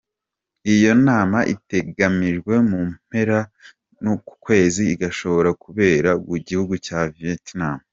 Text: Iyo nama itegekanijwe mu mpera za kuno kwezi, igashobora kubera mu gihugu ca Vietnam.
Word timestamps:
Iyo 0.73 0.91
nama 1.07 1.37
itegekanijwe 1.53 2.53
mu 2.69 2.79
mpera 2.93 3.37
za 3.45 3.49
kuno 3.93 4.13
kwezi, 4.43 4.81
igashobora 4.93 5.49
kubera 5.63 6.09
mu 6.27 6.35
gihugu 6.47 6.73
ca 6.85 7.01
Vietnam. 7.15 7.79